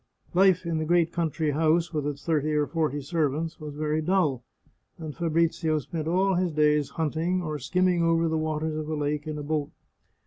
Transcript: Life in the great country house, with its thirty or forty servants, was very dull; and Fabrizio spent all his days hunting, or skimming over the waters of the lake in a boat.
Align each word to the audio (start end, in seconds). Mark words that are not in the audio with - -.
Life 0.33 0.65
in 0.65 0.79
the 0.79 0.83
great 0.85 1.11
country 1.11 1.51
house, 1.51 1.93
with 1.93 2.07
its 2.07 2.25
thirty 2.25 2.53
or 2.53 2.65
forty 2.65 3.01
servants, 3.03 3.59
was 3.59 3.75
very 3.75 4.01
dull; 4.01 4.43
and 4.97 5.15
Fabrizio 5.15 5.77
spent 5.77 6.07
all 6.07 6.33
his 6.33 6.53
days 6.53 6.89
hunting, 6.89 7.39
or 7.43 7.59
skimming 7.59 8.01
over 8.01 8.27
the 8.27 8.35
waters 8.35 8.75
of 8.75 8.87
the 8.87 8.97
lake 8.97 9.27
in 9.27 9.37
a 9.37 9.43
boat. 9.43 9.69